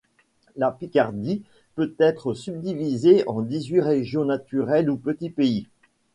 [0.55, 1.43] La Picardie
[1.75, 5.67] peut être subdivisée en dix-huit régions naturelles ou petits pays.